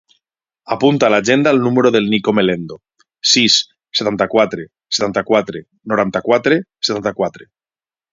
[0.75, 2.77] Apunta a l'agenda el número del Nico Melendo:
[3.33, 3.57] sis,
[3.99, 4.65] setanta-quatre,
[4.99, 5.63] setanta-quatre,
[5.95, 6.59] noranta-quatre,
[6.91, 7.47] setanta-quatre.